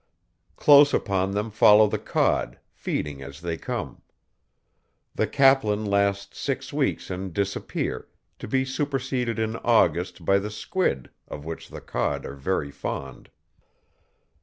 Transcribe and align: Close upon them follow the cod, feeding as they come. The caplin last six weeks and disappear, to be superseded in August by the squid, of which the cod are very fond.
Close 0.55 0.95
upon 0.95 1.29
them 1.33 1.51
follow 1.51 1.85
the 1.85 1.99
cod, 1.99 2.57
feeding 2.71 3.21
as 3.21 3.39
they 3.41 3.55
come. 3.55 4.01
The 5.13 5.27
caplin 5.27 5.85
last 5.85 6.33
six 6.33 6.73
weeks 6.73 7.11
and 7.11 7.31
disappear, 7.31 8.07
to 8.39 8.47
be 8.47 8.65
superseded 8.65 9.37
in 9.37 9.57
August 9.57 10.25
by 10.25 10.39
the 10.39 10.49
squid, 10.49 11.11
of 11.27 11.45
which 11.45 11.69
the 11.69 11.81
cod 11.81 12.25
are 12.25 12.33
very 12.33 12.71
fond. 12.71 13.29